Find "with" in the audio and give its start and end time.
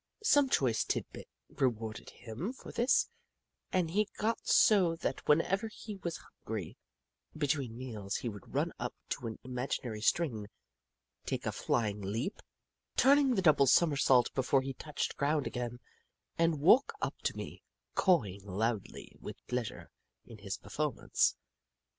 19.21-19.45